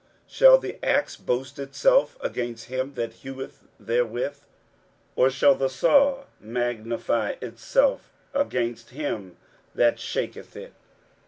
23:010:015 0.01 0.07
Shall 0.33 0.57
the 0.57 0.79
axe 0.83 1.15
boast 1.15 1.59
itself 1.59 2.17
against 2.21 2.65
him 2.69 2.95
that 2.95 3.13
heweth 3.21 3.67
therewith? 3.79 4.39
or 5.15 5.29
shall 5.29 5.53
the 5.53 5.69
saw 5.69 6.23
magnify 6.39 7.35
itself 7.39 8.11
against 8.33 8.89
him 8.89 9.37
that 9.75 9.99
shaketh 9.99 10.55
it? 10.55 10.73